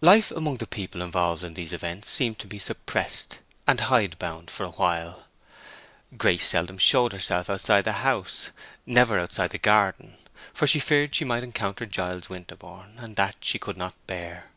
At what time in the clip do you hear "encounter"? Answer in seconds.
11.42-11.84